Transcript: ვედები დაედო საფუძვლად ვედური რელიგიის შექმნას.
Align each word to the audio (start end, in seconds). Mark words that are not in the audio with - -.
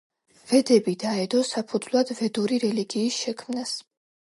ვედები 0.51 0.93
დაედო 1.03 1.43
საფუძვლად 1.51 2.15
ვედური 2.23 2.61
რელიგიის 2.67 3.21
შექმნას. 3.27 3.79